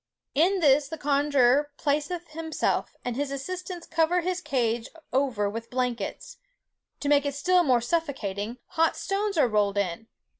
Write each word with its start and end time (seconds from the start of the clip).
In 0.33 0.61
this 0.61 0.87
the 0.87 0.97
conjuror 0.97 1.69
placeth 1.77 2.29
himself, 2.29 2.95
and 3.05 3.15
his 3.15 3.29
assistants 3.29 3.85
cover 3.85 4.21
his 4.21 4.41
cage 4.41 4.89
over 5.13 5.47
with 5.47 5.69
blankets. 5.69 6.37
To 7.01 7.07
make 7.07 7.23
it 7.23 7.35
still 7.35 7.61
more 7.63 7.81
suffocating, 7.81 8.57
hot 8.69 8.97
stones 8.97 9.37
are 9.37 9.47
rolled 9.47 9.77
in. 9.77 10.07